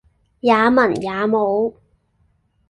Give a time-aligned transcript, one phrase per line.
[0.39, 1.75] 也文也武